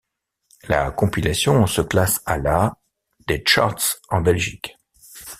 La 0.67 0.89
compilation 0.89 1.67
se 1.67 1.81
classe 1.81 2.23
à 2.25 2.39
la 2.39 2.75
des 3.27 3.43
charts 3.45 3.97
en 4.09 4.21
Belgique. 4.21 4.75